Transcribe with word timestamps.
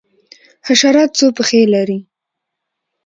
حشرات 0.67 1.09
څو 1.17 1.25
پښې 1.37 1.61
لري؟ 1.73 1.99